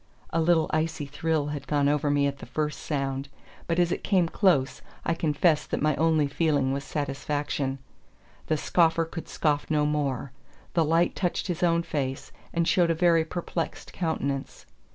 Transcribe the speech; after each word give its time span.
A 0.31 0.41
little 0.41 0.65
icy 0.73 1.05
thrill 1.05 1.49
had 1.49 1.67
gone 1.67 1.87
over 1.87 2.09
me 2.09 2.25
at 2.25 2.39
the 2.39 2.47
first 2.47 2.79
sound, 2.79 3.29
but 3.67 3.77
as 3.77 3.91
it 3.91 4.03
came 4.03 4.27
close, 4.27 4.81
I 5.05 5.13
confess 5.13 5.67
that 5.67 5.79
my 5.79 5.95
only 5.95 6.25
feeling 6.25 6.73
was 6.73 6.83
satisfaction. 6.83 7.77
The 8.47 8.57
scoffer 8.57 9.05
could 9.05 9.29
scoff 9.29 9.69
no 9.69 9.85
more. 9.85 10.31
The 10.73 10.83
light 10.83 11.15
touched 11.15 11.45
his 11.45 11.61
own 11.61 11.83
face, 11.83 12.31
and 12.51 12.67
showed 12.67 12.89
a 12.89 12.95
very 12.95 13.23
perplexed 13.23 13.93
countenance. 13.93 14.65